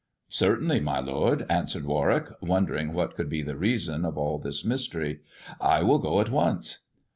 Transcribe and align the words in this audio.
''"Certainly,. 0.29 0.79
my 0.79 0.99
lord," 0.99 1.45
answered 1.47 1.85
Warwick, 1.85 2.29
wondering 2.41 2.91
what 2.91 3.15
could 3.15 3.29
be 3.29 3.43
the 3.43 3.55
reason 3.55 4.03
of 4.03 4.17
all 4.17 4.39
this 4.39 4.65
mystery;" 4.65 5.19
I 5.75 5.83
will 5.83 5.99
go 5.99 6.19
at 6.19 6.31
once." 6.31 6.87